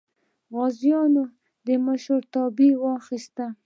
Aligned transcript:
غازیانو 0.53 1.23
مشرتوب 1.85 2.55
یې 2.65 2.69
واخیست. 2.81 3.37